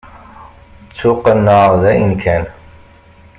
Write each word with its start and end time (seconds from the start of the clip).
Ttuqennɛeɣ 0.89 1.71
dayen 1.81 2.11
kan. 2.23 2.43